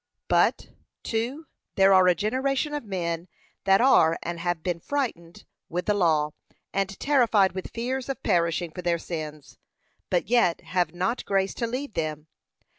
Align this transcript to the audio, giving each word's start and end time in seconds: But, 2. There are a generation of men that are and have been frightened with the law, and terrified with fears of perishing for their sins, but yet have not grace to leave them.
But, 0.27 0.69
2. 1.03 1.45
There 1.75 1.93
are 1.93 2.07
a 2.07 2.15
generation 2.15 2.73
of 2.73 2.83
men 2.83 3.27
that 3.65 3.81
are 3.81 4.17
and 4.23 4.39
have 4.39 4.63
been 4.63 4.79
frightened 4.79 5.45
with 5.69 5.85
the 5.85 5.93
law, 5.93 6.31
and 6.73 6.99
terrified 6.99 7.51
with 7.51 7.69
fears 7.69 8.09
of 8.09 8.23
perishing 8.23 8.71
for 8.71 8.81
their 8.81 8.97
sins, 8.97 9.59
but 10.09 10.27
yet 10.27 10.61
have 10.61 10.95
not 10.95 11.23
grace 11.25 11.53
to 11.53 11.67
leave 11.67 11.93
them. 11.93 12.25